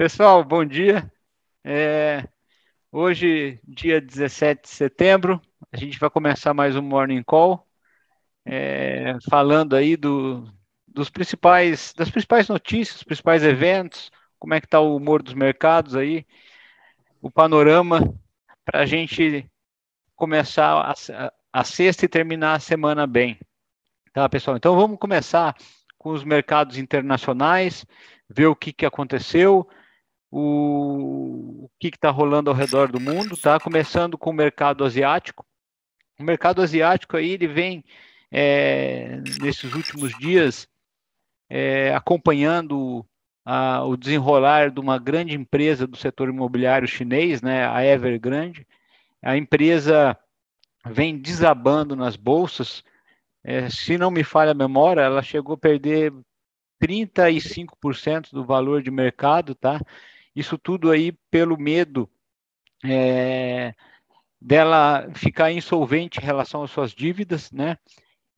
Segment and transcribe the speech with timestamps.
[0.00, 1.12] Pessoal, bom dia.
[1.62, 2.26] É,
[2.90, 7.68] hoje, dia 17 de setembro, a gente vai começar mais um Morning Call,
[8.46, 10.50] é, falando aí do,
[10.88, 15.94] dos principais, das principais notícias, principais eventos, como é que está o humor dos mercados
[15.94, 16.26] aí,
[17.20, 18.00] o panorama
[18.64, 19.46] para a gente
[20.16, 23.38] começar a, a sexta e terminar a semana bem.
[24.14, 24.56] Tá, pessoal?
[24.56, 25.54] Então vamos começar
[25.98, 27.84] com os mercados internacionais,
[28.30, 29.68] ver o que, que aconteceu,
[30.30, 33.58] o, o que está rolando ao redor do mundo, tá?
[33.58, 35.44] Começando com o mercado asiático.
[36.18, 37.84] O mercado asiático aí ele vem
[38.30, 40.68] é, nesses últimos dias
[41.48, 43.04] é, acompanhando
[43.44, 48.66] a, o desenrolar de uma grande empresa do setor imobiliário chinês, né, a Evergrande.
[49.22, 50.16] A empresa
[50.86, 52.84] vem desabando nas bolsas.
[53.42, 56.12] É, se não me falha a memória, ela chegou a perder
[56.82, 59.80] 35% do valor de mercado, tá?
[60.34, 62.08] Isso tudo aí pelo medo
[62.84, 63.74] é,
[64.40, 67.76] dela ficar insolvente em relação às suas dívidas, né?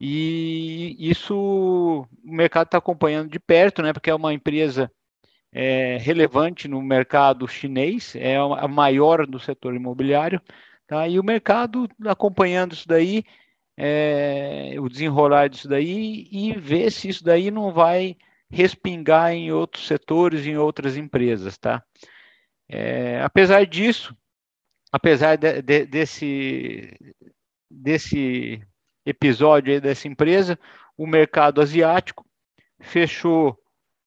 [0.00, 3.92] E isso o mercado está acompanhando de perto, né?
[3.92, 4.90] Porque é uma empresa
[5.52, 10.40] é, relevante no mercado chinês, é a maior do setor imobiliário,
[10.86, 11.06] tá?
[11.06, 13.22] E o mercado acompanhando isso daí,
[13.76, 18.16] é, o desenrolar disso daí e ver se isso daí não vai
[18.52, 21.82] respingar em outros setores, em outras empresas, tá?
[22.68, 24.14] É, apesar disso,
[24.92, 26.94] apesar de, de, desse,
[27.70, 28.62] desse
[29.06, 30.58] episódio aí dessa empresa,
[30.96, 32.24] o mercado asiático
[32.80, 33.58] fechou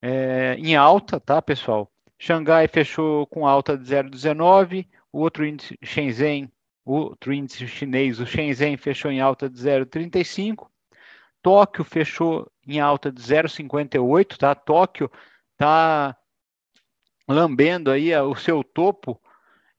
[0.01, 1.91] é, em alta, tá, pessoal?
[2.19, 6.51] Xangai fechou com alta de 0,19, o outro índice Shenzhen,
[6.85, 10.67] outro índice chinês, o Shenzhen fechou em alta de 0,35,
[11.41, 14.55] Tóquio fechou em alta de 0,58, tá?
[14.55, 15.11] Tóquio
[15.58, 16.16] tá
[17.27, 19.19] lambendo aí o seu topo,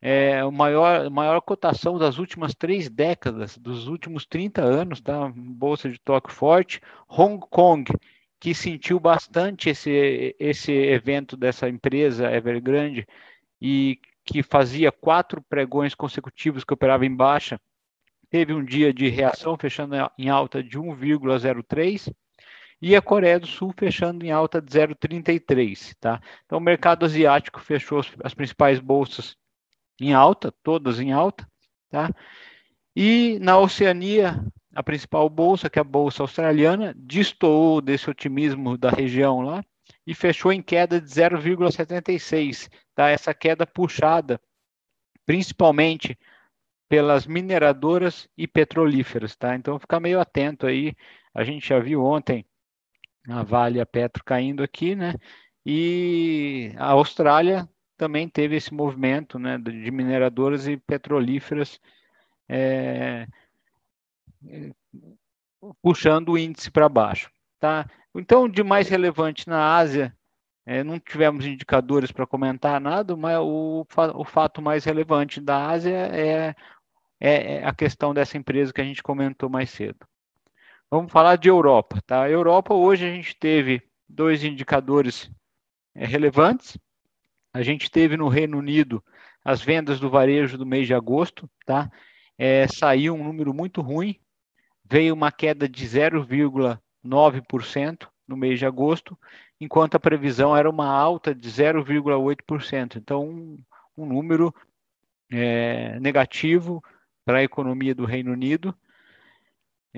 [0.00, 5.32] é a maior, maior cotação das últimas três décadas, dos últimos 30 anos, tá?
[5.34, 6.80] Bolsa de Tóquio forte.
[7.08, 7.90] Hong Kong,
[8.38, 13.06] que sentiu bastante esse, esse evento dessa empresa Evergrande
[13.60, 17.60] e que fazia quatro pregões consecutivos que operava em baixa,
[18.28, 22.12] teve um dia de reação fechando em alta de 1,03
[22.80, 26.20] e a Coreia do Sul fechando em alta de 0,33, tá?
[26.44, 29.36] Então o mercado asiático fechou as principais bolsas
[30.00, 31.48] em alta, todas em alta,
[31.88, 32.10] tá?
[32.94, 34.44] E na Oceania,
[34.74, 39.64] a principal bolsa, que é a bolsa australiana, destoou desse otimismo da região lá
[40.06, 43.08] e fechou em queda de 0,76, tá?
[43.08, 44.40] Essa queda puxada
[45.24, 46.16] principalmente
[46.88, 49.56] pelas mineradoras e petrolíferas, tá?
[49.56, 50.94] Então ficar meio atento aí.
[51.34, 52.46] A gente já viu ontem
[53.28, 55.14] a Vale a Petro caindo aqui, né?
[55.64, 61.80] E a Austrália também teve esse movimento, né, de mineradoras e petrolíferas
[62.48, 63.26] é,
[65.82, 67.88] puxando o índice para baixo, tá?
[68.14, 70.16] Então, de mais relevante na Ásia,
[70.64, 75.96] é, não tivemos indicadores para comentar nada, mas o, o fato mais relevante da Ásia
[75.96, 76.54] é
[77.20, 80.06] é, é a questão dessa empresa que a gente comentou mais cedo.
[80.88, 82.22] Vamos falar de Europa, tá?
[82.22, 85.28] A Europa hoje a gente teve dois indicadores
[85.92, 86.78] é, relevantes.
[87.52, 89.02] A gente teve no Reino Unido
[89.44, 91.90] as vendas do varejo do mês de agosto, tá?
[92.38, 94.14] É, saiu um número muito ruim,
[94.84, 99.18] veio uma queda de 0,9% no mês de agosto,
[99.60, 102.96] enquanto a previsão era uma alta de 0,8%.
[102.96, 103.58] Então, um,
[103.96, 104.54] um número
[105.32, 106.80] é, negativo
[107.24, 108.72] para a economia do Reino Unido.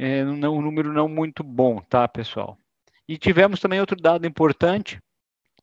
[0.00, 2.56] É um número não muito bom, tá, pessoal?
[3.08, 5.00] E tivemos também outro dado importante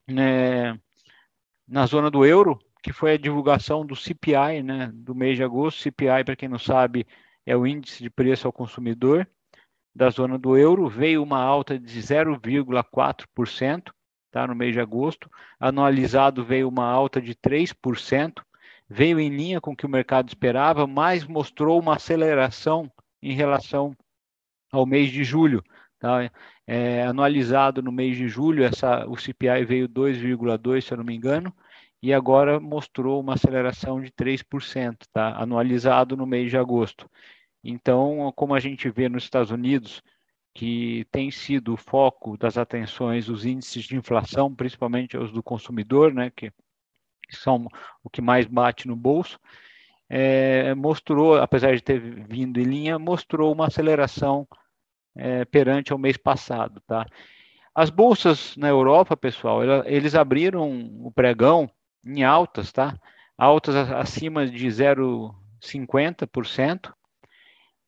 [0.06, 0.78] né,
[1.66, 5.79] na zona do euro, que foi a divulgação do CPI, né, do mês de agosto.
[5.81, 7.07] CPI, para quem não sabe,
[7.45, 9.25] é o índice de preço ao consumidor
[9.95, 10.90] da zona do euro.
[10.90, 13.94] Veio uma alta de 0,4%,
[14.29, 15.31] tá, no mês de agosto.
[15.57, 18.44] Anualizado veio uma alta de 3%
[18.89, 23.95] veio em linha com o que o mercado esperava, mas mostrou uma aceleração em relação
[24.77, 25.63] ao mês de julho.
[26.00, 26.30] Tá?
[26.68, 31.16] É, anualizado no mês de julho, essa, o CPI veio 2,2%, se eu não me
[31.16, 31.54] engano,
[32.01, 35.36] e agora mostrou uma aceleração de 3%, tá?
[35.38, 37.10] anualizado no mês de agosto.
[37.63, 40.04] Então, como a gente vê nos Estados Unidos,
[40.54, 46.13] que tem sido o foco das atenções os índices de inflação, principalmente os do consumidor,
[46.13, 46.51] né, que
[47.30, 47.68] são
[48.04, 49.39] o que mais bate no bolso,
[50.07, 54.48] é, mostrou, apesar de ter vindo em linha, mostrou uma aceleração
[55.15, 57.06] é, perante ao mês passado, tá?
[57.73, 60.69] As bolsas na Europa, pessoal, eles abriram
[61.01, 61.69] o pregão
[62.06, 62.97] em altas, tá?
[63.38, 66.94] Altas acima de 0,50%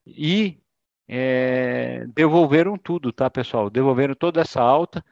[0.06, 0.60] e
[1.08, 3.70] é, devolveram tudo, tá, pessoal?
[3.70, 5.04] Devolveram toda essa alta,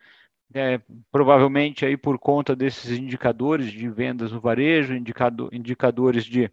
[0.54, 6.52] é, provavelmente aí por conta desses indicadores de vendas no varejo, indicador, indicadores de,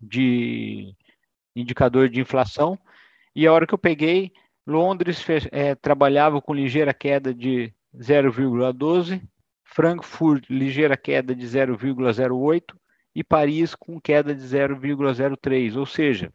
[0.00, 0.94] de
[1.56, 2.78] indicador de inflação.
[3.34, 4.32] E a hora que eu peguei,
[4.66, 9.22] Londres é, trabalhava com ligeira queda de 0,12,
[9.64, 12.74] Frankfurt ligeira queda de 0,08
[13.14, 16.32] e Paris com queda de 0,03, ou seja,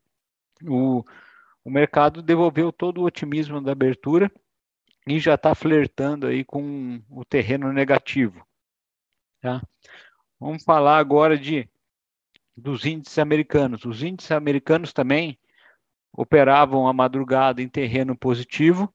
[0.64, 1.04] o,
[1.64, 4.32] o mercado devolveu todo o otimismo da abertura
[5.08, 8.46] e já está flertando aí com o terreno negativo.
[9.42, 9.62] Tá?
[10.40, 11.70] Vamos falar agora de
[12.56, 13.86] dos índices americanos.
[13.86, 15.38] Os índices americanos também
[16.18, 18.92] operavam a madrugada em terreno positivo,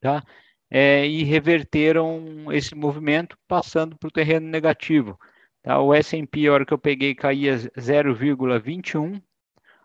[0.00, 0.22] tá?
[0.70, 5.18] É, e reverteram esse movimento passando para o terreno negativo.
[5.62, 5.80] Tá?
[5.80, 9.22] O S&P, a hora que eu peguei, caía 0,21,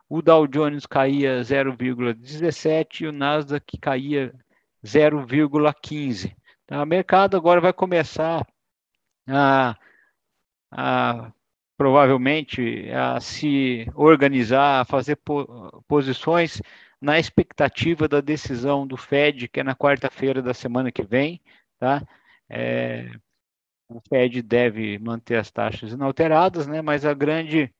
[0.09, 4.33] o Dow Jones caía 0,17 e o Nasdaq caía
[4.83, 6.35] 0,15.
[6.67, 6.83] Tá?
[6.83, 8.45] O mercado agora vai começar
[9.27, 9.77] a,
[10.71, 11.31] a
[11.81, 16.61] provavelmente a se organizar, a fazer po posições
[17.01, 21.41] na expectativa da decisão do Fed, que é na quarta-feira da semana que vem,
[21.79, 22.03] tá?
[22.47, 23.09] É,
[23.89, 26.83] o Fed deve manter as taxas inalteradas, né?
[26.83, 27.73] Mas a grande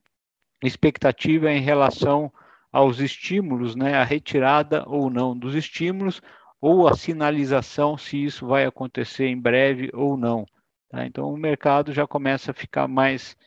[0.64, 2.34] expectativa é em relação
[2.72, 3.94] aos estímulos, né?
[3.94, 6.24] A retirada ou não dos estímulos
[6.60, 10.44] ou a sinalização se isso vai acontecer em breve ou não.
[10.90, 11.06] Tá?
[11.06, 13.38] Então o mercado já começa a ficar mais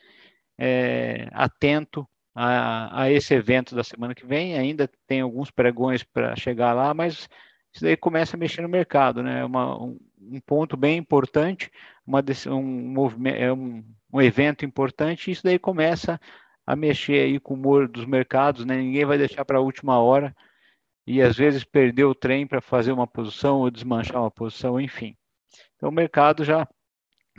[0.59, 4.59] é, atento a, a, esse evento da semana que vem.
[4.59, 7.29] Ainda tem alguns pregões para chegar lá, mas
[7.73, 9.45] isso daí começa a mexer no mercado, né?
[9.45, 11.71] Uma, um, um, ponto bem importante,
[12.07, 12.95] uma, um,
[13.29, 16.21] é um, um evento importante, e isso daí começa
[16.67, 18.77] a mexer aí com o humor dos mercados, né?
[18.77, 20.35] Ninguém vai deixar para a última hora
[21.07, 25.17] e às vezes perder o trem para fazer uma posição ou desmanchar uma posição, enfim.
[25.77, 26.67] Então o mercado já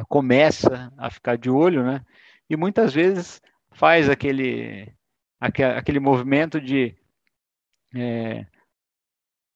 [0.07, 2.01] começa a ficar de olho, né?
[2.49, 4.93] E muitas vezes faz aquele,
[5.39, 6.95] aquele movimento de
[7.95, 8.45] é,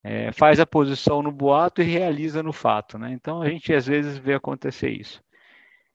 [0.03, 3.11] é, faz a posição no boato e realiza no fato, né?
[3.11, 5.21] Então a gente às vezes vê acontecer isso.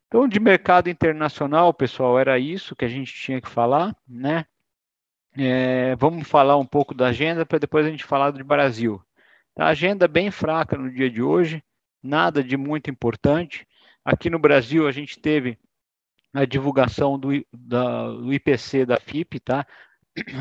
[0.09, 4.47] Então de mercado internacional, pessoal, era isso que a gente tinha que falar, né?
[5.37, 9.03] É, vamos falar um pouco da agenda para depois a gente falar do Brasil.
[9.57, 11.63] A agenda bem fraca no dia de hoje,
[12.03, 13.67] nada de muito importante.
[14.05, 15.59] Aqui no Brasil a gente teve
[16.35, 19.65] a divulgação do, da, do IPC da FIP, tá?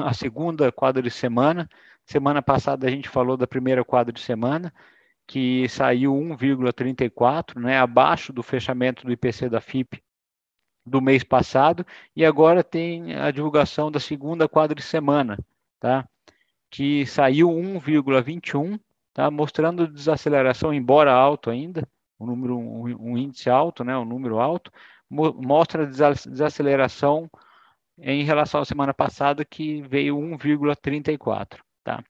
[0.03, 1.69] A segunda quadra de semana.
[2.03, 4.73] Semana passada a gente falou da primeira quadra de semana,
[5.27, 7.77] que saiu 1,34, né?
[7.77, 10.03] Abaixo do fechamento do IPC da FIP
[10.85, 11.85] do mês passado.
[12.15, 15.37] E agora tem a divulgação da segunda quadra de semana,
[15.79, 16.07] tá?
[16.71, 18.79] Que saiu 1,21,
[19.13, 19.29] tá?
[19.29, 21.87] Mostrando desaceleração, embora alto ainda,
[22.19, 23.95] um número, um, um índice alto, né?
[23.95, 24.71] Um número alto
[25.13, 27.29] mostra desaceleração
[27.97, 31.59] em relação à semana passada, que veio 1,34.
[31.83, 32.03] Tá?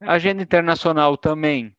[0.00, 1.74] A agenda internacional também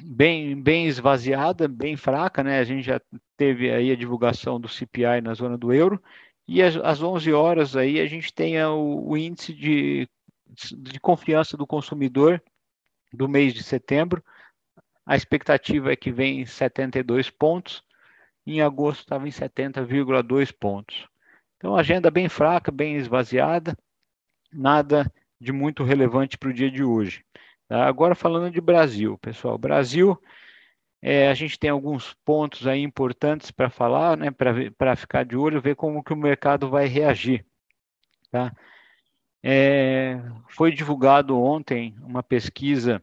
[0.00, 2.58] bem, bem esvaziada, bem fraca, né?
[2.58, 3.00] A gente já
[3.36, 6.02] teve aí a divulgação do CPI na zona do euro,
[6.46, 10.08] e às, às 11 horas aí a gente tem o, o índice de,
[10.78, 12.42] de confiança do consumidor
[13.12, 14.22] do mês de setembro.
[15.04, 17.82] A expectativa é que vem 72 pontos,
[18.46, 21.06] em agosto estava em 70,2 pontos.
[21.56, 23.76] Então, agenda bem fraca, bem esvaziada,
[24.52, 27.24] nada de muito relevante para o dia de hoje.
[27.68, 27.86] Tá?
[27.86, 30.20] Agora, falando de Brasil, pessoal, Brasil,
[31.00, 35.60] é, a gente tem alguns pontos aí importantes para falar, né, para ficar de olho,
[35.60, 37.44] ver como que o mercado vai reagir.
[38.30, 38.54] Tá?
[39.42, 43.02] É, foi divulgado ontem uma pesquisa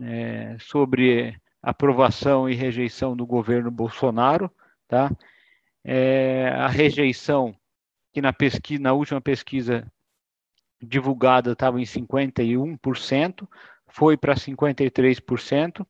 [0.00, 4.48] é, sobre aprovação e rejeição do governo Bolsonaro,
[4.86, 5.10] tá?
[5.82, 7.56] É, a rejeição
[8.12, 9.84] que na pesquisa, na última pesquisa
[10.80, 13.48] divulgada estava em 51%,
[13.88, 15.84] foi para 53%,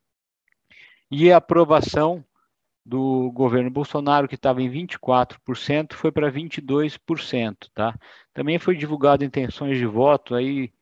[1.10, 2.24] e a aprovação
[2.82, 7.94] do governo Bolsonaro, que estava em 24%, foi para 22%, tá?
[8.32, 10.72] Também foi divulgado intenções de voto aí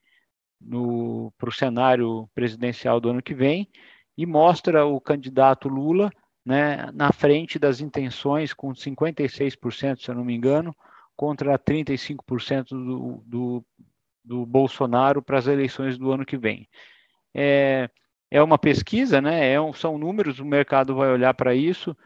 [1.37, 3.69] para o cenário presidencial do ano que vem,
[4.17, 6.11] e mostra o candidato Lula
[6.45, 10.77] né, na frente das intenções, com 56%, se eu não me engano,
[11.17, 13.65] contra 35% do, do,
[14.23, 16.69] do Bolsonaro para as eleições do ano que vem.
[17.33, 17.89] É,
[18.31, 21.97] é uma pesquisa, né, é um, são números, o mercado vai olhar para isso.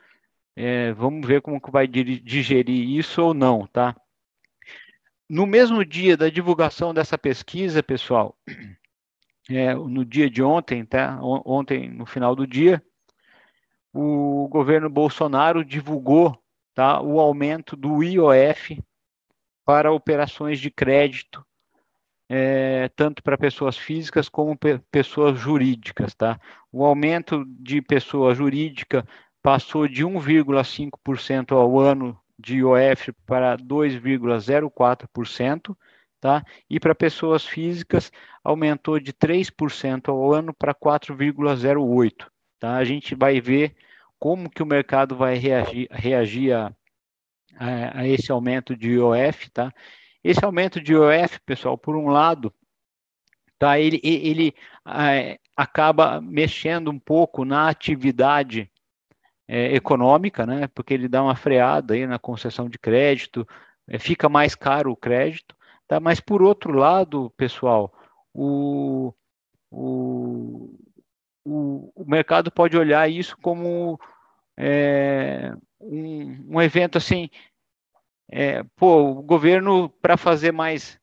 [0.55, 3.95] É, vamos ver como que vai digerir isso ou não, tá?
[5.29, 8.37] No mesmo dia da divulgação dessa pesquisa, pessoal,
[9.49, 11.19] é, no dia de ontem, tá?
[11.23, 12.83] Ontem, no final do dia,
[13.93, 16.39] o governo Bolsonaro divulgou
[16.75, 18.83] tá, o aumento do IOF
[19.65, 21.45] para operações de crédito,
[22.29, 26.15] é, tanto para pessoas físicas como pe pessoas jurídicas.
[26.15, 26.39] Tá?
[26.71, 29.07] O aumento de pessoa jurídica
[29.43, 35.75] passou de 1,5% ao ano de IOF para 2,04%,
[36.21, 36.45] tá?
[36.69, 38.11] E para pessoas físicas
[38.43, 42.27] aumentou de 3% ao ano para 4,08%,
[42.59, 42.77] tá?
[42.77, 43.75] A gente vai ver
[44.19, 46.73] como que o mercado vai reagir, reagir a,
[47.57, 49.73] a, a esse aumento de IOF, tá?
[50.23, 52.53] Esse aumento de IOF, pessoal, por um lado,
[53.59, 53.79] tá?
[53.79, 54.55] Ele, ele
[54.87, 58.71] é, acaba mexendo um pouco na atividade
[59.47, 60.69] é, econômica, né?
[60.69, 63.47] Porque ele dá uma freada aí na concessão de crédito,
[63.87, 65.57] é, fica mais caro o crédito,
[65.89, 65.99] tá?
[65.99, 67.93] Mas por outro lado, pessoal,
[68.33, 69.13] o,
[69.71, 70.79] o,
[71.45, 73.99] o, o mercado pode olhar isso como
[74.57, 77.31] é, um, um, evento assim,
[78.31, 81.01] é, pô, o governo para fazer mais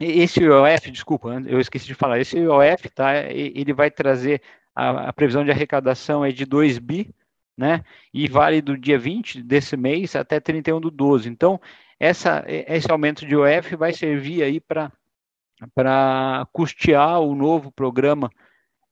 [0.00, 4.42] esse IOF, desculpa, eu esqueci de falar, esse IOF, tá, ele vai trazer
[4.74, 7.12] a, a previsão de arrecadação é de 2 bi,
[7.56, 7.82] né,
[8.14, 11.28] e vale do dia 20 desse mês até 31 do 12.
[11.28, 11.60] Então,
[11.98, 18.30] essa, esse aumento de IOF vai servir aí para custear o novo programa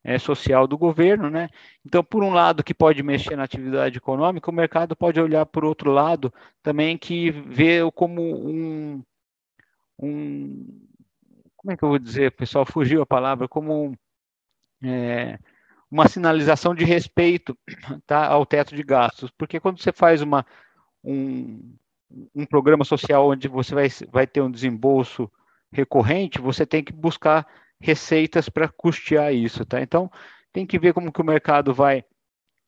[0.02, 1.48] é, social do governo, né?
[1.84, 5.64] Então, por um lado, que pode mexer na atividade econômica, o mercado pode olhar por
[5.64, 6.32] outro lado
[6.62, 9.02] também que vê como um,
[9.98, 10.86] um
[11.56, 13.98] como é que eu vou dizer, pessoal, fugiu a palavra, como
[14.84, 15.36] é,
[15.90, 17.58] uma sinalização de respeito
[18.06, 20.46] tá, ao teto de gastos, porque quando você faz uma,
[21.02, 21.74] um,
[22.34, 25.30] um programa social onde você vai, vai ter um desembolso
[25.72, 27.46] recorrente, você tem que buscar
[27.80, 29.80] receitas para custear isso, tá?
[29.80, 30.10] Então,
[30.52, 32.04] tem que ver como que o mercado vai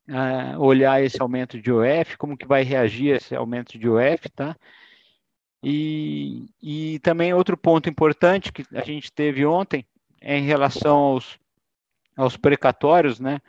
[0.08, 4.56] uh, olhar esse aumento de OF, como que vai reagir esse aumento de OF, tá?
[5.62, 9.84] E, e também outro ponto importante que a gente teve ontem
[10.20, 11.38] é em relação aos,
[12.16, 13.40] aos precatórios, né?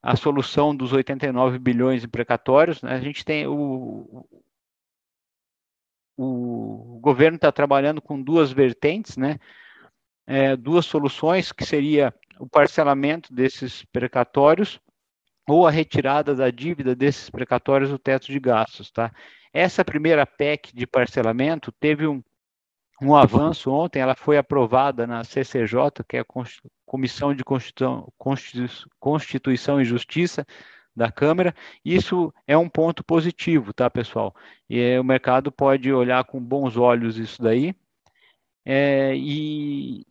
[0.00, 2.92] A solução dos 89 bilhões em precatórios, né?
[2.92, 4.24] a gente tem o,
[6.18, 9.38] o governo está trabalhando com duas vertentes, né?
[10.28, 14.78] é, duas soluções, que seria o parcelamento desses precatórios
[15.48, 18.90] ou a retirada da dívida desses precatórios do teto de gastos.
[18.90, 19.10] Tá?
[19.54, 22.22] Essa primeira PEC de parcelamento teve um,
[23.00, 26.26] um avanço ontem, ela foi aprovada na CCJ, que é a
[26.84, 28.12] Comissão de Constituição,
[29.00, 30.46] Constituição e Justiça
[30.98, 31.54] da Câmara.
[31.84, 34.34] Isso é um ponto positivo, tá, pessoal?
[34.68, 37.74] E é, o mercado pode olhar com bons olhos isso daí,
[38.70, 40.04] é, e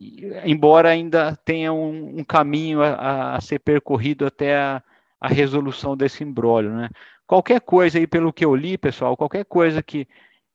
[0.44, 4.82] embora ainda tenha um, um caminho a, a, ser percorrido até a,
[5.20, 6.90] a resolução desse embrólio, né?
[7.24, 10.08] Qualquer coisa aí, pelo que eu li, pessoal, qualquer coisa que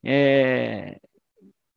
[0.04, 1.00] é,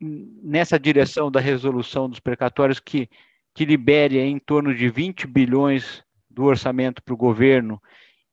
[0.02, 3.10] nessa direção da resolução dos precatórios que,
[3.54, 7.82] que libere em torno de 20 bilhões do orçamento para o governo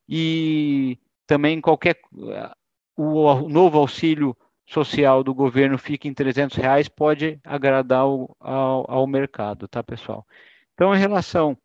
[0.09, 2.01] e também qualquer
[2.97, 9.07] o, novo auxílio social do governo fica em 300 reais pode agradar ao, ao, ao
[9.07, 10.27] mercado, tá, pessoal?
[10.75, 11.57] Então, em relação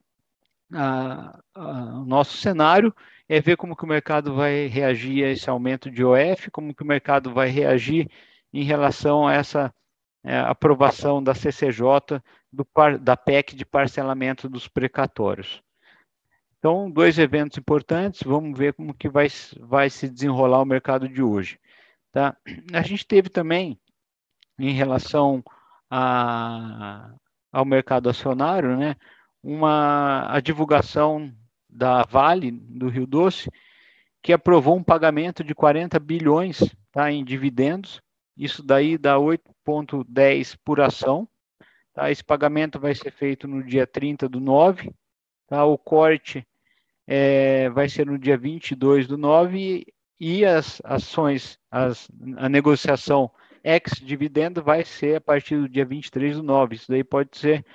[1.54, 2.94] ao nosso cenário,
[3.28, 6.84] é ver como que o mercado vai reagir a esse aumento de OF, como que
[6.84, 8.10] o mercado vai reagir
[8.52, 9.74] em relação a essa
[10.24, 12.68] é, aprovação da CCJ do,
[13.00, 15.62] da PEC de parcelamento dos precatórios.
[16.60, 19.28] Então, dois eventos importantes, vamos ver como que vai,
[19.62, 21.58] vai se desenrolar o mercado de hoje.
[22.12, 22.36] Tá?
[22.74, 23.80] A gente teve também,
[24.60, 25.42] em relação
[25.90, 27.14] a,
[27.52, 28.98] ao mercado acionário, né,
[29.42, 31.34] uma, a divulgação
[31.70, 33.50] da Vale, do Rio Doce,
[34.22, 36.60] que aprovou um pagamento de 40 bilhões
[36.92, 38.02] tá, em dividendos,
[38.36, 41.28] isso daí dá 8,10 por ação.
[41.94, 42.12] Tá?
[42.12, 44.92] Esse pagamento vai ser feito no dia 30 do 9,
[45.50, 45.66] tá?
[45.66, 46.48] o corte
[47.08, 49.86] é, vai ser no dia 22 do 9
[50.20, 53.32] e as ações, as, a negociação
[53.64, 56.76] ex-dividendo vai ser a partir do dia 23 do 9.
[56.76, 57.66] Isso daí pode ser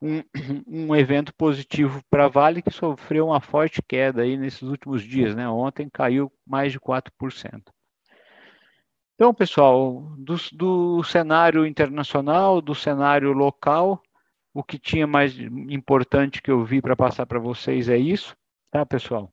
[0.00, 0.22] um,
[0.66, 5.34] um evento positivo para a Vale, que sofreu uma forte queda aí nesses últimos dias.
[5.34, 5.48] Né?
[5.48, 7.62] Ontem caiu mais de 4%.
[9.14, 14.02] Então, pessoal, do, do cenário internacional, do cenário local,
[14.52, 18.36] o que tinha mais importante que eu vi para passar para vocês é isso,
[18.70, 19.32] tá, pessoal?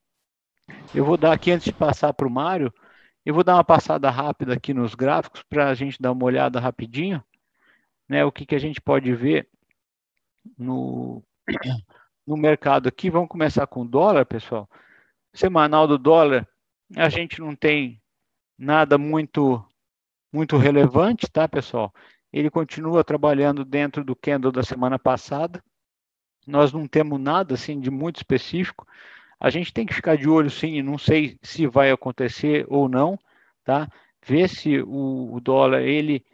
[0.93, 2.73] Eu vou dar aqui, antes de passar para o Mário,
[3.25, 6.59] Eu vou dar uma passada rápida aqui nos gráficos para a gente dar uma olhada
[6.61, 7.21] rapidinho,
[8.07, 8.23] né?
[8.23, 9.49] O que, que a gente pode ver
[10.57, 11.21] no,
[12.25, 13.09] no mercado aqui.
[13.09, 14.69] Vamos começar com o dólar, pessoal.
[15.33, 16.47] Semanal do dólar,
[16.95, 18.01] a gente não tem
[18.57, 19.63] nada muito
[20.31, 21.93] muito relevante, tá, pessoal?
[22.31, 25.63] Ele continua trabalhando dentro do candle da semana passada.
[26.45, 28.87] Nós não temos nada assim de muito específico.
[29.39, 33.19] A gente tem que ficar de olho sim, não sei se vai acontecer ou não,
[33.63, 33.87] tá?
[34.25, 36.25] Ver se o, o dólar ele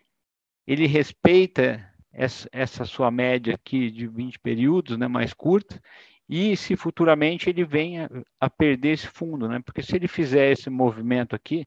[0.66, 5.82] ele respeita essa, essa, sua média aqui de 20 períodos, né, mais curta,
[6.30, 8.10] e se futuramente ele venha
[8.40, 9.62] a perder esse fundo, né?
[9.66, 11.66] Porque se ele fizer esse movimento aqui,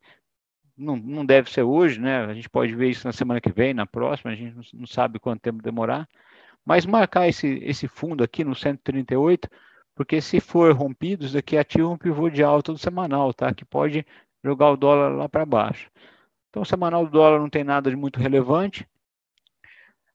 [0.76, 2.24] não, não deve ser hoje, né?
[2.24, 5.18] A gente pode ver isso na semana que vem, na próxima, a gente não sabe
[5.18, 6.08] quanto tempo demorar.
[6.64, 9.48] Mas marcar esse, esse fundo aqui no 138,
[9.94, 13.54] porque se for rompido, isso daqui ativa um pivô de alta do semanal, tá?
[13.54, 14.04] Que pode
[14.44, 15.90] jogar o dólar lá para baixo.
[16.50, 18.86] Então, o semanal do dólar não tem nada de muito relevante.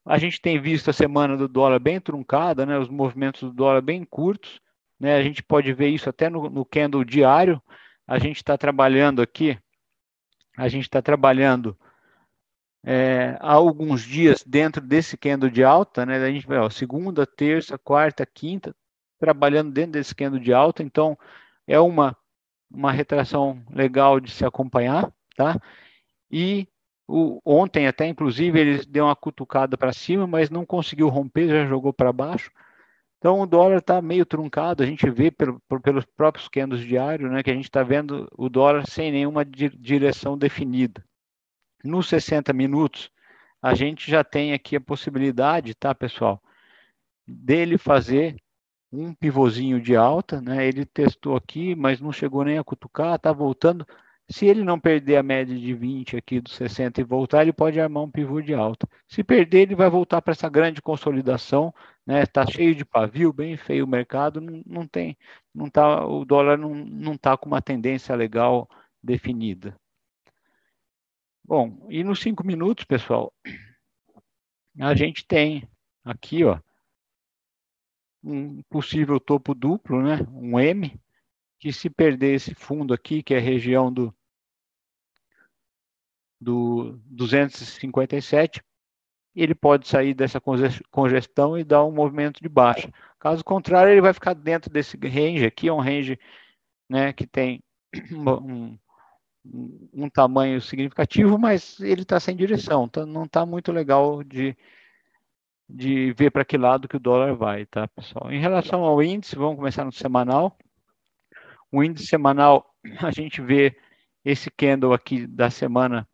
[0.06, 2.78] A gente tem visto a semana do dólar bem truncada, né?
[2.78, 4.60] Os movimentos do dólar bem curtos,
[5.00, 5.16] né?
[5.16, 7.62] A gente pode ver isso até no, no candle diário.
[8.08, 9.58] A gente está trabalhando aqui
[10.62, 11.76] a gente está trabalhando
[12.84, 16.18] é, há alguns dias dentro desse candle de alta, né?
[16.18, 18.76] A gente vai, segunda, terça, quarta, quinta,
[19.20, 21.18] trabalhando dentro desse candle de alta, então
[21.66, 22.16] é uma,
[22.70, 25.60] uma retração legal de se acompanhar, tá?
[26.30, 26.68] E
[27.08, 31.66] o, ontem até, inclusive, ele deu uma cutucada para cima, mas não conseguiu romper, já
[31.66, 32.52] jogou para baixo.
[33.22, 37.44] Então o dólar está meio truncado, a gente vê pelo, pelos próprios candles diários, né,
[37.44, 41.06] que a gente está vendo o dólar sem nenhuma di direção definida.
[41.84, 43.12] Nos 60 minutos,
[43.62, 46.42] a gente já tem aqui a possibilidade, tá, pessoal,
[47.28, 48.38] dele fazer
[48.92, 50.68] um pivôzinho de alta, né?
[50.68, 53.86] Ele testou aqui, mas não chegou nem a cutucar, está voltando.
[54.32, 57.80] Se ele não perder a média de 20 aqui dos 60 e voltar, ele pode
[57.80, 58.90] armar um pivô de alta.
[59.08, 61.74] Se perder, ele vai voltar para essa grande consolidação,
[62.06, 62.26] né?
[62.26, 65.18] Tá cheio de pavio, bem feio o mercado, não, não tem,
[65.54, 68.70] não tá, o dólar não não tá com uma tendência legal
[69.04, 69.76] definida.
[71.44, 73.34] Bom, e nos cinco minutos, pessoal,
[74.80, 75.68] a gente tem
[76.04, 76.60] aqui, ó,
[78.24, 80.20] um possível topo duplo, né?
[80.32, 81.00] Um M,
[81.60, 84.14] que se perder esse fundo aqui, que é a região do
[86.40, 88.64] do 257,
[89.36, 90.42] ele pode sair dessa
[90.92, 92.92] congestão e dar um movimento de baixa.
[93.20, 96.20] Caso contrário, ele vai ficar dentro desse range aqui, é um range
[96.90, 97.64] né, que tem
[98.12, 98.78] um,
[99.94, 104.56] um tamanho significativo, mas ele está sem direção, então não está muito legal de,
[105.70, 108.32] de ver para que lado que o dólar vai, tá, pessoal?
[108.32, 110.58] Em relação ao índice, vamos começar no semanal.
[111.72, 113.78] O índice semanal, a gente vê
[114.26, 116.08] esse candle aqui da semana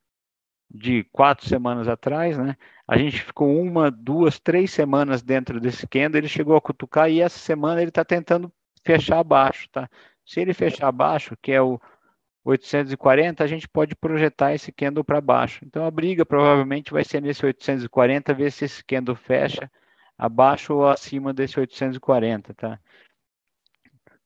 [0.69, 2.55] de quatro semanas atrás, né?
[2.87, 7.21] A gente ficou uma, duas, três semanas dentro desse candle, ele chegou a cutucar e
[7.21, 8.51] essa semana ele está tentando
[8.85, 9.89] fechar abaixo, tá?
[10.25, 11.79] Se ele fechar abaixo, que é o
[12.45, 15.65] 840, a gente pode projetar esse candle para baixo.
[15.65, 19.69] Então a briga provavelmente vai ser nesse 840, ver se esse candle fecha
[20.17, 22.79] abaixo ou acima desse 840, tá?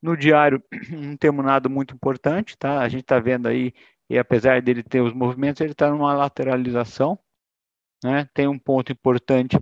[0.02, 2.80] No diário não temos nada muito importante, tá?
[2.80, 3.74] A gente está vendo aí
[4.10, 7.18] e apesar dele ter os movimentos, ele está numa lateralização.
[8.04, 8.28] Né?
[8.34, 9.58] Tem um ponto importante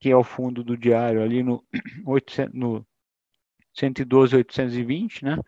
[0.00, 1.64] que é o fundo do diário ali no,
[2.04, 2.86] 800, no
[3.74, 5.38] 112, 820, né?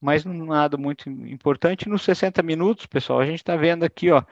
[0.00, 1.88] Mas nada muito importante.
[1.88, 4.22] Nos 60 minutos, pessoal, a gente está vendo aqui, ó,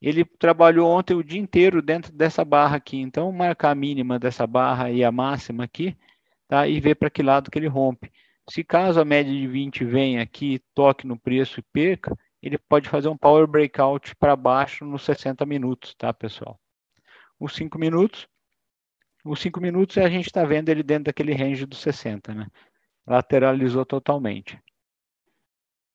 [0.00, 2.98] ele trabalhou ontem o dia inteiro dentro dessa barra aqui.
[2.98, 5.96] Então, marcar a mínima dessa barra e a máxima aqui,
[6.48, 6.66] tá?
[6.66, 8.10] E ver para que lado que ele rompe.
[8.48, 12.88] Se caso a média de 20 venha aqui, toque no preço e perca, ele pode
[12.88, 16.58] fazer um power breakout para baixo nos 60 minutos, tá, pessoal?
[17.40, 18.28] Os 5 minutos,
[19.24, 22.46] os 5 minutos a gente está vendo ele dentro daquele range dos 60, né?
[23.06, 24.60] Lateralizou totalmente.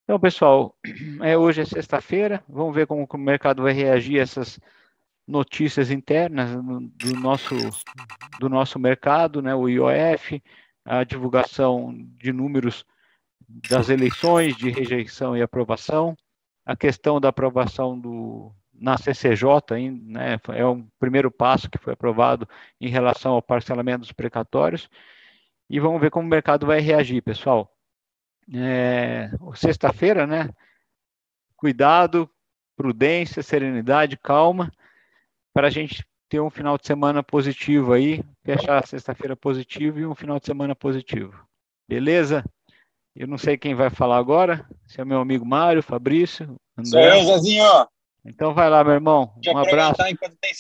[0.04, 0.76] Então, pessoal,
[1.22, 4.60] é, hoje é sexta-feira, vamos ver como o mercado vai reagir a essas
[5.28, 7.56] notícias internas do nosso,
[8.40, 9.56] do nosso mercado, né?
[9.56, 10.42] o IOF,
[10.84, 12.86] a divulgação de números
[13.48, 16.16] das eleições, de rejeição e aprovação,
[16.64, 22.48] a questão da aprovação do, na CCJ, né, é um primeiro passo que foi aprovado
[22.80, 24.90] em relação ao parcelamento dos precatórios,
[25.70, 27.72] e vamos ver como o mercado vai reagir, pessoal.
[28.54, 30.50] É, Sexta-feira, né?
[31.56, 32.30] Cuidado,
[32.76, 34.72] prudência, serenidade, calma,
[35.54, 40.06] para a gente ter um final de semana positivo aí, fechar a sexta-feira positivo e
[40.06, 41.48] um final de semana positivo.
[41.88, 42.44] Beleza?
[43.16, 46.90] Eu não sei quem vai falar agora, se é meu amigo Mário, Fabrício, André.
[46.90, 47.88] Sou eu, Zezinho.
[48.26, 49.32] Então vai lá, meu irmão.
[49.36, 50.02] Deixa um abraço.
[50.08, 50.52] Enquanto tem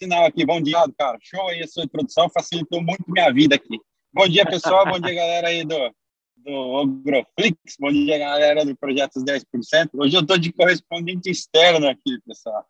[0.00, 0.44] sinal aqui.
[0.44, 1.18] Bom dia, cara.
[1.20, 3.78] Show aí a sua introdução, facilitou muito minha vida aqui.
[4.12, 4.84] Bom dia, pessoal.
[4.86, 5.94] Bom dia, galera aí do,
[6.36, 7.76] do Ogroflix.
[7.78, 9.90] Bom dia, galera do Projetos 10%.
[9.94, 12.66] Hoje eu estou de correspondente externo aqui, pessoal.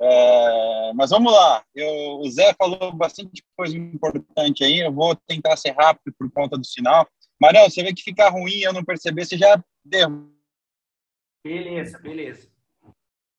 [0.00, 1.64] É, mas vamos lá.
[1.74, 4.80] Eu, o Zé falou bastante coisa importante aí.
[4.80, 7.06] Eu vou tentar ser rápido por conta do sinal.
[7.40, 10.32] Marão, você vê que fica ruim e eu não perceber, você já derruba.
[11.44, 12.53] Beleza, beleza.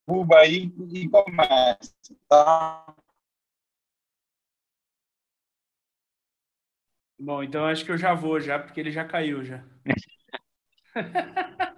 [0.08, 1.94] Derruba aí e começa,
[2.30, 2.96] tá?
[7.18, 9.64] Bom, então acho que eu já vou já, porque ele já caiu já.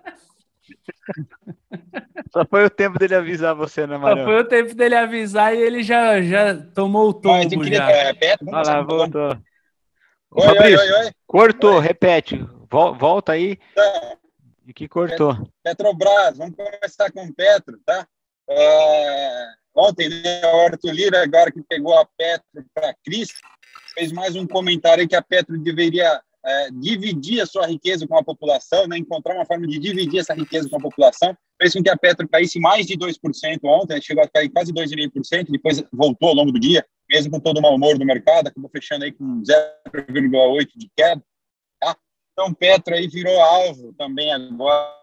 [2.34, 4.18] Só foi o tempo dele avisar você, né, Marão?
[4.18, 7.90] Só foi o tempo dele avisar e ele já, já tomou o tombo já.
[7.90, 8.14] É,
[8.46, 9.38] Olha lá, voltou.
[10.32, 12.46] Oi, Fabrício, oi, oi, cortou, repete.
[12.70, 13.58] Volta aí.
[13.74, 14.18] Tá.
[14.66, 15.50] E que cortou?
[15.64, 18.06] Petrobras, vamos começar com o Petro, tá?
[18.50, 23.34] É, ontem, né, o Arthur Lira, agora que pegou a Petro para a crise,
[23.94, 28.24] fez mais um comentário que a Petro deveria é, dividir a sua riqueza com a
[28.24, 31.36] população, né, encontrar uma forma de dividir essa riqueza com a população.
[31.60, 35.52] Fez com que a Petro caísse mais de 2% ontem, chegou a cair quase 2,5%,
[35.52, 38.70] depois voltou ao longo do dia, mesmo com todo o mau humor do mercado, acabou
[38.70, 41.24] fechando aí com 0,8% de queda.
[42.40, 44.96] Então, Petro aí virou alvo também agora.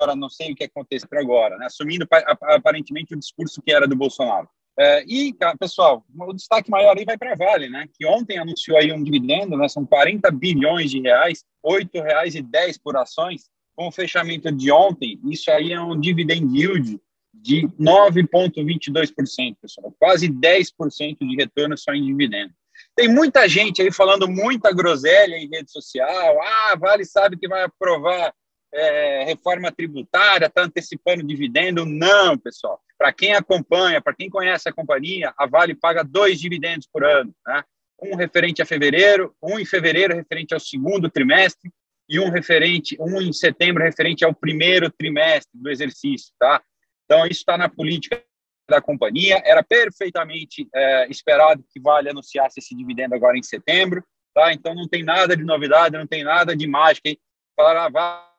[0.00, 1.66] Agora, não sei o que aconteceu agora, né?
[1.66, 2.06] assumindo
[2.42, 4.48] aparentemente o discurso que era do Bolsonaro.
[4.78, 7.86] É, e, pessoal, o destaque maior aí vai para a Vale, né?
[7.92, 9.68] que ontem anunciou aí um dividendo, né?
[9.68, 13.50] são 40 bilhões de reais, R$ 8,10 por ações.
[13.76, 16.98] Com o fechamento de ontem, isso aí é um dividend yield
[17.32, 19.94] de 9,22%, pessoal.
[19.98, 22.52] Quase 10% de retorno só em dividendo.
[22.96, 26.40] Tem muita gente aí falando muita groselha em rede social.
[26.42, 28.34] Ah, Vale sabe que vai aprovar
[28.72, 31.84] é, reforma tributária, está antecipando dividendo.
[31.84, 32.80] Não, pessoal.
[32.98, 37.34] Para quem acompanha, para quem conhece a companhia, a Vale paga dois dividendos por ano.
[37.46, 37.64] Né?
[38.02, 41.70] Um referente a fevereiro, um em fevereiro referente ao segundo trimestre
[42.08, 46.60] e um referente, um em setembro referente ao primeiro trimestre do exercício, tá?
[47.04, 48.20] Então isso está na política
[48.68, 49.40] da companhia.
[49.44, 54.02] Era perfeitamente é, esperado que Vale anunciasse esse dividendo agora em setembro.
[54.34, 54.52] Tá?
[54.52, 57.10] Então não tem nada de novidade, não tem nada de mágica.
[57.56, 58.29] Falaram, ah, vai,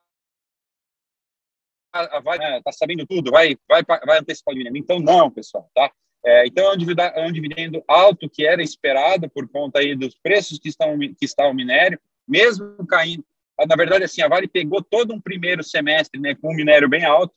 [2.22, 4.78] vai né, tá sabendo tudo, vai, vai, vai antecipar o dividendo.
[4.78, 5.90] Então não, pessoal, tá?
[6.24, 9.96] É, então é um, dividendo, é um dividendo alto que era esperado por conta aí
[9.96, 13.24] dos preços que estão que está o minério, mesmo caindo.
[13.68, 17.04] Na verdade, assim, a Vale pegou todo um primeiro semestre, né, com o minério bem
[17.04, 17.34] alto,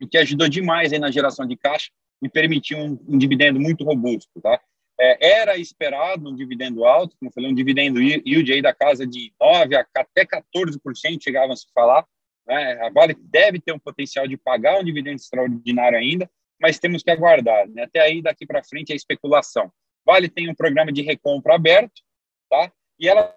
[0.00, 1.90] o que ajudou demais aí na geração de caixa
[2.22, 4.60] e permitiu um, um dividendo muito robusto, tá?
[4.98, 9.06] É, era esperado um dividendo alto, como eu falei, um dividendo yield aí da casa
[9.06, 12.06] de 9% a, até 14%, chegavam a se falar.
[12.46, 12.80] Né?
[12.82, 16.30] A Vale deve ter um potencial de pagar um dividendo extraordinário ainda,
[16.60, 17.68] mas temos que aguardar.
[17.68, 17.82] Né?
[17.82, 19.70] Até aí, daqui para frente, é especulação.
[20.04, 22.00] Vale tem um programa de recompra aberto,
[22.48, 22.70] tá?
[22.98, 23.34] e ela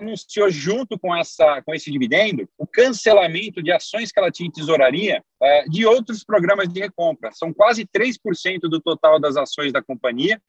[0.00, 4.52] anunciou junto com essa com esse dividendo o cancelamento de ações que ela tinha em
[4.52, 7.32] tesouraria é, de outros programas de recompra.
[7.32, 10.40] São quase 3% do total das ações da companhia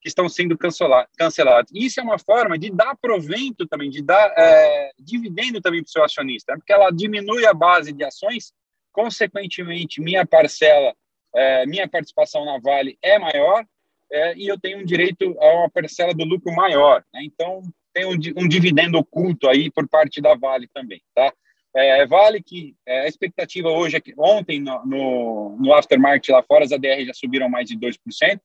[0.00, 1.70] que estão sendo canceladas.
[1.74, 5.92] Isso é uma forma de dar provento também, de dar é, dividendo também para o
[5.92, 6.58] seu acionista, né?
[6.58, 8.52] porque ela diminui a base de ações,
[8.92, 10.94] consequentemente, minha parcela,
[11.34, 13.64] é, minha participação na Vale é maior,
[14.10, 17.04] é, e eu tenho um direito a uma parcela do lucro maior.
[17.12, 17.22] Né?
[17.24, 21.32] Então, tem um, um, dividendo oculto aí por parte da Vale também, tá?
[21.76, 26.42] É, vale que é, a expectativa hoje é que ontem no, no, no aftermarket lá
[26.42, 28.40] fora as ADR já subiram mais de 2%.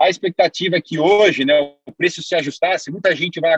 [0.00, 3.56] A expectativa é que hoje né, o preço se ajustasse, muita gente vai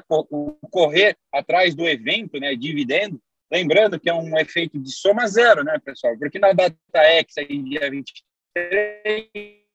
[0.70, 3.20] correr atrás do evento, né, dividendo,
[3.50, 6.16] lembrando que é um efeito de soma zero, né, pessoal?
[6.18, 9.66] Porque na data X, aí, dia 23,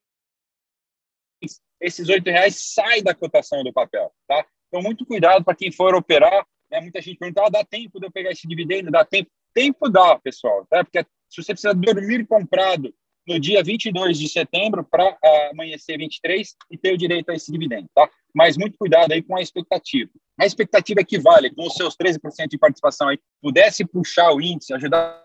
[1.82, 4.46] esses R$ reais saem da cotação do papel, tá?
[4.68, 6.46] Então, muito cuidado para quem for operar.
[6.70, 6.80] Né?
[6.80, 8.90] Muita gente pergunta, ah, dá tempo de eu pegar esse dividendo?
[8.90, 9.30] Dá tempo?
[9.54, 10.66] Tempo dá, pessoal.
[10.70, 10.84] Tá?
[10.84, 12.94] Porque se você precisa dormir comprado
[13.28, 17.52] no dia 22 de setembro para uh, amanhecer 23 e ter o direito a esse
[17.52, 18.10] dividendo, tá?
[18.34, 20.10] Mas muito cuidado aí com a expectativa.
[20.40, 24.42] A expectativa é que Vale, com os seus 13% de participação aí, pudesse puxar o
[24.42, 25.22] índice, ajudar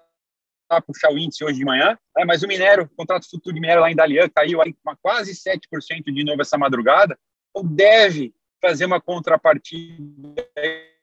[0.68, 2.24] a puxar o índice hoje de manhã, né?
[2.24, 5.32] mas o minério, o contrato futuro de minério lá em Dalian caiu aí com quase
[5.32, 7.16] 7% de novo essa madrugada,
[7.50, 10.48] então deve fazer uma contrapartida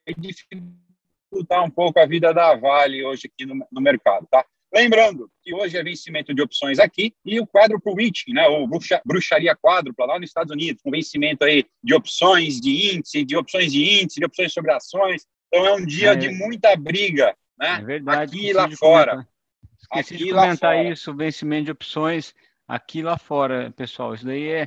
[0.06, 4.44] e dificultar um pouco a vida da Vale hoje aqui no, no mercado, tá?
[4.74, 9.00] Lembrando que hoje é vencimento de opções aqui e o quádruplo witching, né, ou bruxa,
[9.04, 13.72] bruxaria quádrupla lá nos Estados Unidos, com vencimento aí de opções de índice, de opções
[13.72, 15.24] de índice, de opções sobre ações.
[15.46, 17.78] Então é um dia é, de muita briga, né?
[17.80, 18.36] É verdade.
[18.36, 19.12] Aqui e lá fora.
[19.12, 19.34] Comentar.
[19.80, 22.34] Esqueci aqui de comentar isso, vencimento de opções
[22.66, 24.14] aqui e lá fora, pessoal.
[24.14, 24.66] Isso daí é,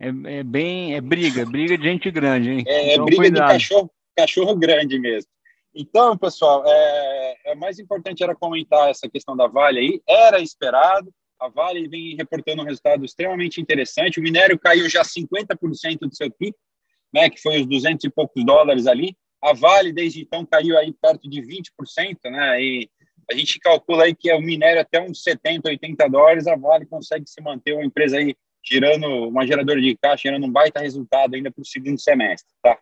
[0.00, 2.64] é, é bem, é briga, briga de gente grande, hein?
[2.66, 3.46] É, então, briga cuidado.
[3.48, 5.30] de cachorro, cachorro grande mesmo.
[5.74, 10.02] Então, pessoal, é, é, mais importante era comentar essa questão da Vale aí.
[10.06, 14.20] Era esperado, a Vale vem reportando um resultado extremamente interessante.
[14.20, 16.58] O minério caiu já 50% do seu pico,
[17.12, 19.16] né, que foi os 200 e poucos dólares ali.
[19.42, 22.90] A Vale, desde então, caiu aí perto de 20%, né, e
[23.30, 26.86] a gente calcula aí que é o minério até uns 70, 80 dólares, a Vale
[26.86, 31.34] consegue se manter uma empresa aí tirando uma geradora de caixa, gerando um baita resultado
[31.34, 32.78] ainda para o segundo semestre, tá?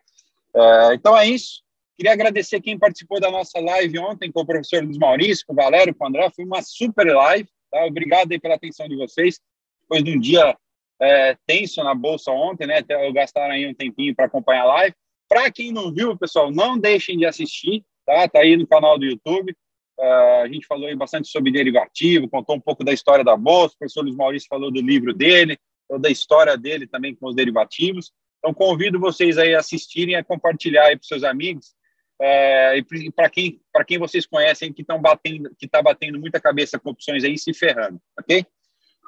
[0.53, 1.63] É, então é isso.
[1.97, 5.55] Queria agradecer quem participou da nossa live ontem com o professor Luiz Maurício, com o
[5.55, 6.29] Valério, com o André.
[6.35, 7.47] Foi uma super live.
[7.69, 7.85] Tá?
[7.85, 9.39] Obrigado aí pela atenção de vocês.
[9.81, 10.57] Depois de um dia
[11.01, 12.81] é, tenso na bolsa ontem, né?
[13.13, 14.95] Gastaram aí um tempinho para acompanhar a live.
[15.27, 18.27] Para quem não viu, pessoal, não deixem de assistir, tá?
[18.27, 19.55] Tá aí no canal do YouTube.
[19.99, 23.75] Uh, a gente falou aí bastante sobre derivativo, contou um pouco da história da bolsa.
[23.75, 25.57] O professor Luiz Maurício falou do livro dele,
[25.99, 28.11] da história dele também com os derivativos.
[28.39, 31.75] Então, convido vocês aí a assistirem a compartilhar aí para seus amigos
[32.23, 36.39] é, e para quem, para quem vocês conhecem que estão batendo, que está batendo muita
[36.39, 38.45] cabeça com opções aí, se ferrando, ok?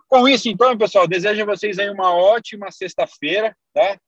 [0.08, 4.00] Com isso, então, pessoal, desejo a vocês aí uma ótima sexta-feira, tá?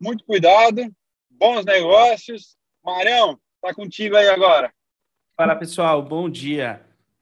[0.00, 0.88] Muito cuidado,
[1.28, 2.56] bons negócios.
[2.84, 4.72] Marão, tá contigo aí agora.
[5.36, 6.80] Fala, pessoal, bom dia.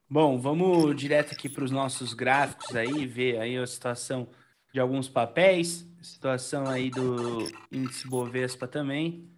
[0.08, 4.28] Bom, vamos direto aqui para os nossos gráficos aí, ver aí a situação
[4.70, 9.31] de alguns papéis, situação aí do índice Bovespa também.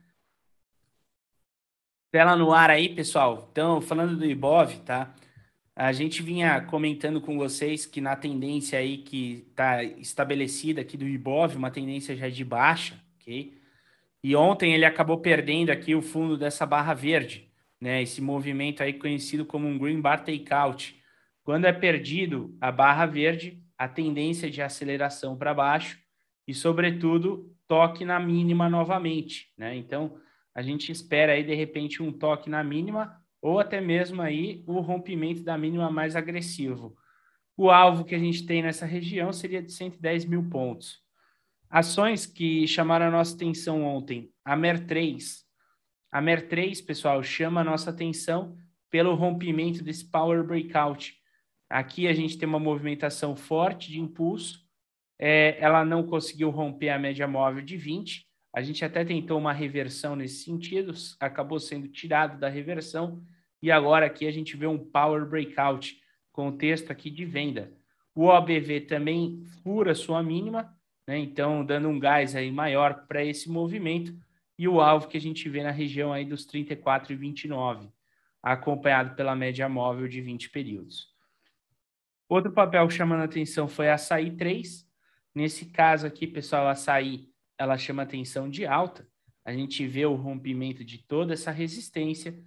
[2.15, 3.49] Tela no ar aí, pessoal.
[3.51, 5.13] Então, falando do Ibov, tá?
[5.75, 11.09] A gente vinha comentando com vocês que na tendência aí que está estabelecida aqui do
[11.09, 13.59] Ibov, uma tendência já de baixa, ok?
[14.23, 17.51] E ontem ele acabou perdendo aqui o fundo dessa barra verde,
[17.81, 18.01] né?
[18.01, 20.97] Esse movimento aí conhecido como um green bar takeout.
[21.43, 25.99] Quando é perdido a barra verde, a tendência de aceleração para baixo
[26.47, 29.75] e, sobretudo, toque na mínima novamente, né?
[29.75, 30.23] Então,
[30.55, 34.81] a gente espera aí de repente um toque na mínima ou até mesmo aí o
[34.81, 36.97] rompimento da mínima mais agressivo.
[37.57, 41.03] O alvo que a gente tem nessa região seria de 110 mil pontos.
[41.69, 45.43] Ações que chamaram a nossa atenção ontem, a MER3.
[46.11, 48.57] A MER3, pessoal, chama a nossa atenção
[48.91, 51.17] pelo rompimento desse Power Breakout.
[51.69, 54.65] Aqui a gente tem uma movimentação forte de impulso,
[55.19, 58.24] é, ela não conseguiu romper a média móvel de 20,
[58.55, 63.21] a gente até tentou uma reversão nesse sentido, acabou sendo tirado da reversão
[63.61, 67.73] e agora aqui a gente vê um power breakout com o texto aqui de venda.
[68.15, 70.73] O OBV também fura sua mínima,
[71.05, 71.19] né?
[71.19, 74.15] então dando um gás aí maior para esse movimento
[74.57, 77.89] e o alvo que a gente vê na região aí dos 34 e 29,
[78.41, 81.13] acompanhado pela média móvel de 20 períodos.
[82.29, 84.89] Outro papel chamando atenção foi a açaí 3.
[85.35, 89.07] Nesse caso aqui, pessoal, açaí ela chama atenção de alta.
[89.45, 92.39] A gente vê o rompimento de toda essa resistência.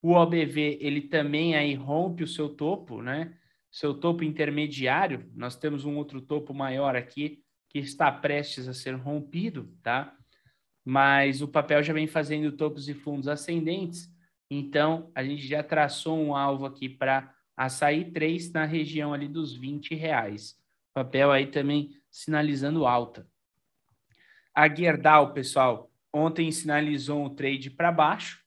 [0.00, 3.36] O OBV, ele também aí rompe o seu topo, né?
[3.70, 5.30] Seu topo intermediário.
[5.34, 10.16] Nós temos um outro topo maior aqui que está prestes a ser rompido, tá?
[10.84, 14.08] Mas o papel já vem fazendo topos e fundos ascendentes.
[14.48, 19.56] Então, a gente já traçou um alvo aqui para açaí 3 na região ali dos
[19.56, 20.54] 20 reais.
[20.92, 23.26] Papel aí também sinalizando alta.
[24.56, 28.38] A Gerdau, pessoal, ontem sinalizou um trade para baixo.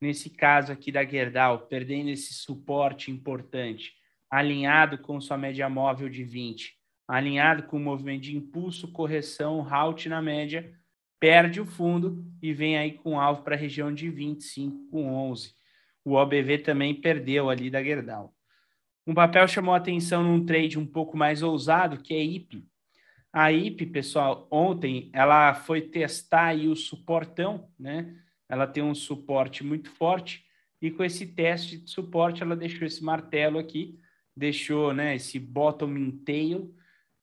[0.00, 3.92] Nesse caso aqui da Gerdau, perdendo esse suporte importante,
[4.28, 6.74] alinhado com sua média móvel de 20,
[7.06, 10.74] alinhado com o movimento de impulso, correção, halt na média,
[11.20, 15.54] perde o fundo e vem aí com alvo para a região de 25 com 11.
[16.04, 18.34] O OBV também perdeu ali da Gerdau.
[19.06, 22.66] Um papel chamou atenção num trade um pouco mais ousado, que é IP.
[23.38, 28.16] A IP, pessoal, ontem ela foi testar aí o suportão, né?
[28.48, 30.42] Ela tem um suporte muito forte
[30.80, 34.00] e com esse teste de suporte ela deixou esse martelo aqui,
[34.34, 36.74] deixou, né, esse bottom tail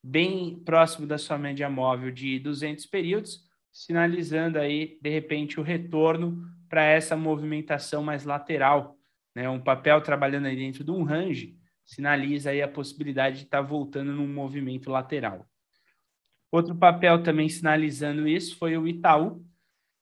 [0.03, 6.47] bem próximo da sua média móvel de 200 períodos, sinalizando aí de repente o retorno
[6.69, 8.99] para essa movimentação mais lateral,
[9.35, 9.49] né?
[9.49, 13.67] Um papel trabalhando aí dentro de um range sinaliza aí a possibilidade de estar tá
[13.67, 15.49] voltando num movimento lateral.
[16.53, 19.43] Outro papel também sinalizando isso foi o Itaú.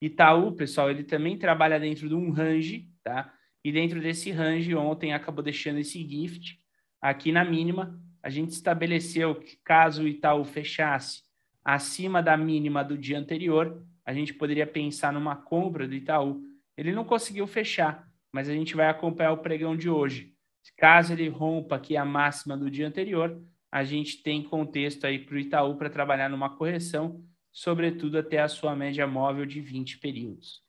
[0.01, 3.33] Itaú, pessoal, ele também trabalha dentro de um range, tá?
[3.63, 6.59] E dentro desse range, ontem acabou deixando esse gift,
[7.01, 11.21] aqui na mínima, a gente estabeleceu que caso o Itaú fechasse
[11.63, 16.41] acima da mínima do dia anterior, a gente poderia pensar numa compra do Itaú.
[16.75, 20.33] Ele não conseguiu fechar, mas a gente vai acompanhar o pregão de hoje.
[20.77, 25.35] Caso ele rompa aqui a máxima do dia anterior, a gente tem contexto aí para
[25.35, 30.61] o Itaú para trabalhar numa correção, sobretudo até a sua média móvel de 20 períodos.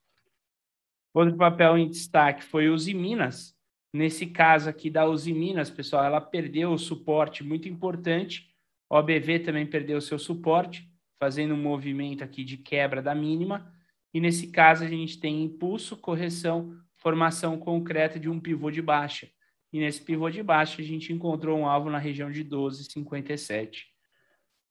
[1.12, 3.54] Outro papel em destaque foi o Minas.
[3.92, 8.48] Nesse caso aqui da Uzi Minas, pessoal, ela perdeu o suporte muito importante.
[8.88, 10.88] O OBV também perdeu seu suporte,
[11.18, 13.70] fazendo um movimento aqui de quebra da mínima.
[14.14, 19.28] E nesse caso a gente tem impulso, correção, formação concreta de um pivô de baixa.
[19.72, 23.84] E nesse pivô de baixa a gente encontrou um alvo na região de 12,57.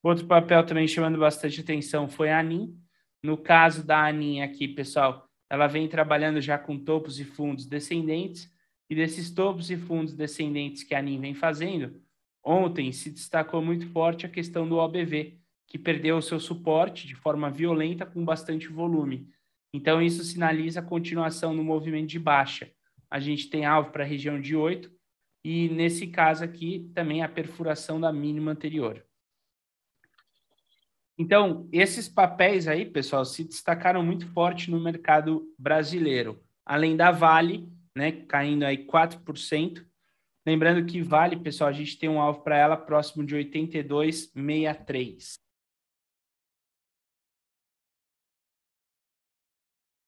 [0.03, 2.77] Outro papel também chamando bastante atenção foi a ANIM.
[3.23, 8.51] No caso da ANIM aqui, pessoal, ela vem trabalhando já com topos e fundos descendentes
[8.89, 12.01] e desses topos e fundos descendentes que a ANIM vem fazendo,
[12.43, 17.15] ontem se destacou muito forte a questão do OBV, que perdeu o seu suporte de
[17.15, 19.29] forma violenta com bastante volume.
[19.73, 22.69] Então, isso sinaliza a continuação no movimento de baixa.
[23.11, 24.89] A gente tem alvo para a região de 8,
[25.43, 29.05] e nesse caso aqui, também a perfuração da mínima anterior.
[31.17, 36.43] Então, esses papéis aí, pessoal, se destacaram muito forte no mercado brasileiro.
[36.65, 39.85] Além da Vale, né, caindo aí 4%.
[40.45, 45.33] Lembrando que Vale, pessoal, a gente tem um alvo para ela próximo de 82,63.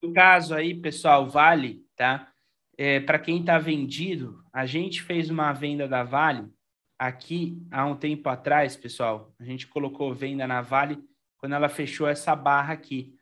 [0.01, 2.32] No caso aí, pessoal, Vale, tá?
[2.77, 6.49] É, para quem está vendido, a gente fez uma venda da Vale
[6.97, 9.33] aqui há um tempo atrás, pessoal.
[9.39, 10.99] A gente colocou venda na Vale
[11.37, 13.13] quando ela fechou essa barra aqui.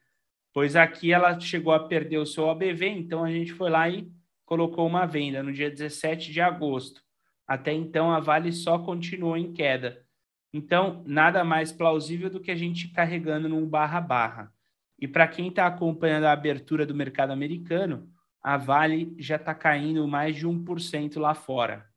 [0.54, 4.12] Pois aqui ela chegou a perder o seu ABV, então a gente foi lá e
[4.46, 7.02] colocou uma venda no dia 17 de agosto.
[7.48, 10.06] Até então, a Vale só continuou em queda.
[10.54, 14.54] Então, nada mais plausível do que a gente carregando num barra-barra.
[15.00, 18.11] E para quem está acompanhando a abertura do mercado americano,
[18.42, 21.90] a Vale já está caindo mais de 1% lá fora.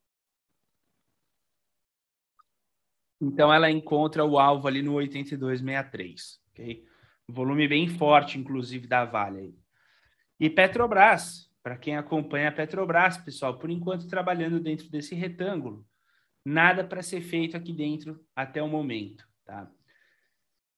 [3.21, 6.39] Então, ela encontra o alvo ali no 82,63.
[6.51, 6.85] Okay?
[7.27, 9.59] Volume bem forte, inclusive, da Vale.
[10.39, 15.87] E Petrobras, para quem acompanha a Petrobras, pessoal, por enquanto trabalhando dentro desse retângulo,
[16.45, 19.71] nada para ser feito aqui dentro até o momento, tá?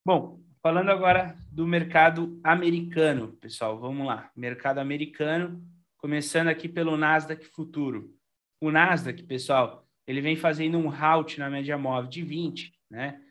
[0.05, 4.33] Bom, falando agora do mercado americano, pessoal, vamos lá.
[4.35, 5.65] Mercado americano,
[5.97, 8.13] começando aqui pelo Nasdaq Futuro.
[8.61, 13.23] O Nasdaq, pessoal, ele vem fazendo um halt na média móvel de 20, né?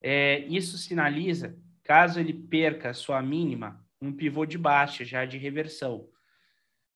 [0.00, 5.38] É, isso sinaliza, caso ele perca a sua mínima, um pivô de baixa já de
[5.38, 6.08] reversão.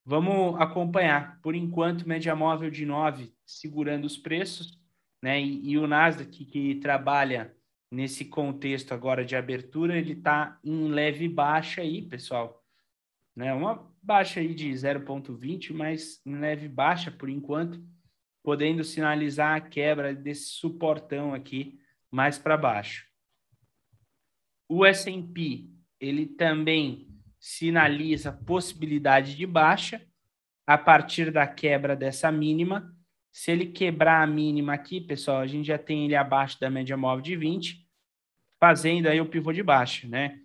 [0.04, 1.40] Vamos acompanhar.
[1.42, 4.78] Por enquanto, média móvel de 9 segurando os preços,
[5.20, 5.42] né?
[5.42, 7.52] E, e o Nasdaq, que trabalha
[7.90, 12.64] nesse contexto agora de abertura, ele está em leve baixa aí, pessoal.
[13.34, 13.52] Né?
[13.52, 17.82] Uma baixa aí de 0,20, mas em leve baixa por enquanto,
[18.42, 21.78] podendo sinalizar a quebra desse suportão aqui
[22.10, 23.06] mais para baixo.
[24.68, 30.00] O S&P, ele também sinaliza possibilidade de baixa
[30.66, 32.94] a partir da quebra dessa mínima.
[33.32, 36.96] Se ele quebrar a mínima aqui, pessoal, a gente já tem ele abaixo da média
[36.96, 37.86] móvel de 20,
[38.58, 40.40] fazendo aí o pivô de baixa, né?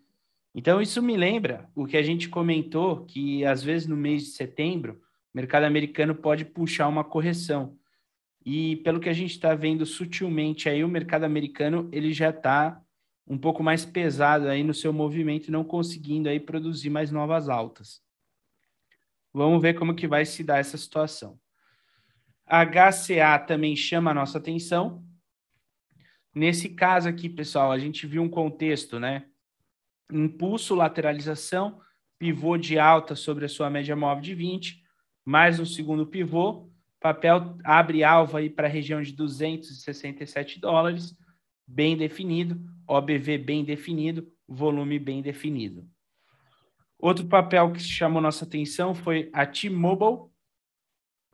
[0.54, 4.30] Então, isso me lembra o que a gente comentou, que às vezes no mês de
[4.30, 5.02] setembro,
[5.34, 7.78] o mercado americano pode puxar uma correção.
[8.46, 12.82] E pelo que a gente está vendo sutilmente aí, o mercado americano ele já está
[13.28, 18.02] um pouco mais pesado aí no seu movimento, não conseguindo aí produzir mais novas altas.
[19.34, 21.38] Vamos ver como que vai se dar essa situação.
[22.48, 25.04] HCA também chama a nossa atenção.
[26.34, 29.26] Nesse caso aqui, pessoal, a gente viu um contexto, né?
[30.12, 31.80] Impulso, lateralização,
[32.20, 34.84] pivô de alta sobre a sua média móvel de 20,
[35.26, 41.16] mais um segundo pivô, papel abre alvo aí para a região de 267 dólares,
[41.68, 45.88] bem definido, OBV bem definido, volume bem definido.
[46.98, 50.32] Outro papel que chamou nossa atenção foi a T-Mobile.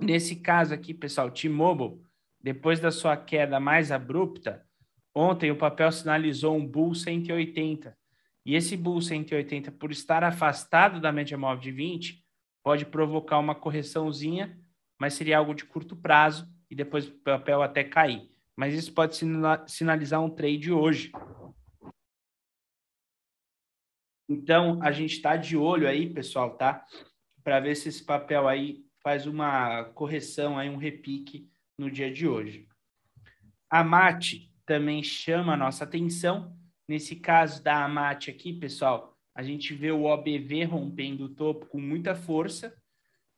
[0.01, 2.01] Nesse caso aqui, pessoal, T-Mobile,
[2.41, 4.65] depois da sua queda mais abrupta,
[5.13, 7.95] ontem o papel sinalizou um bull 180.
[8.45, 12.25] E esse bull 180, por estar afastado da média móvel de 20,
[12.63, 14.59] pode provocar uma correçãozinha,
[14.99, 18.31] mas seria algo de curto prazo e depois o papel até cair
[18.61, 19.15] mas isso pode
[19.67, 21.11] sinalizar um trade hoje.
[24.29, 26.85] Então, a gente está de olho aí, pessoal, tá?
[27.43, 32.27] Para ver se esse papel aí faz uma correção, aí um repique no dia de
[32.27, 32.67] hoje.
[33.69, 36.55] A mate também chama a nossa atenção.
[36.87, 41.79] Nesse caso da Amate aqui, pessoal, a gente vê o OBV rompendo o topo com
[41.79, 42.75] muita força.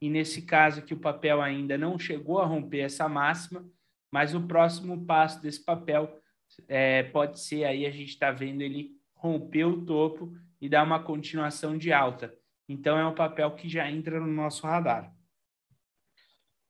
[0.01, 3.65] E nesse caso aqui, o papel ainda não chegou a romper essa máxima,
[4.11, 6.19] mas o próximo passo desse papel
[6.67, 11.01] é, pode ser aí a gente está vendo ele romper o topo e dar uma
[11.01, 12.33] continuação de alta.
[12.67, 15.13] Então é um papel que já entra no nosso radar.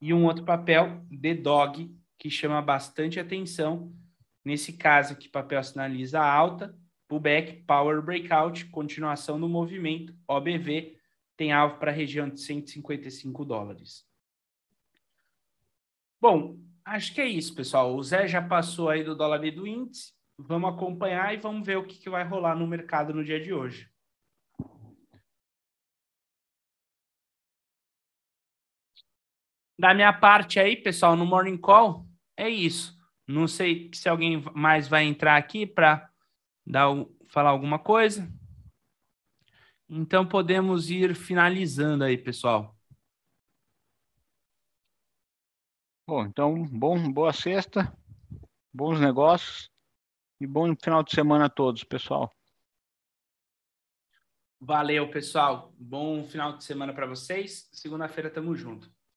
[0.03, 1.89] E um outro papel, The Dog,
[2.19, 3.95] que chama bastante atenção.
[4.43, 6.77] Nesse caso aqui, papel sinaliza alta,
[7.07, 10.97] pullback, power breakout, continuação do movimento, OBV,
[11.37, 14.05] tem alvo para a região de 155 dólares.
[16.19, 17.95] Bom, acho que é isso, pessoal.
[17.95, 20.11] O Zé já passou aí do dólar e do índice.
[20.37, 23.53] Vamos acompanhar e vamos ver o que, que vai rolar no mercado no dia de
[23.53, 23.89] hoje.
[29.83, 32.07] Da minha parte aí, pessoal, no Morning Call,
[32.37, 32.97] é isso.
[33.27, 36.09] Não sei se alguém mais vai entrar aqui para
[37.27, 38.25] falar alguma coisa.
[39.89, 42.73] Então podemos ir finalizando aí, pessoal.
[46.07, 47.93] Bom, então, bom, boa sexta,
[48.73, 49.69] bons negócios
[50.39, 52.33] e bom final de semana a todos, pessoal.
[54.61, 55.73] Valeu, pessoal.
[55.77, 57.67] Bom final de semana para vocês.
[57.73, 58.89] Segunda-feira tamo junto.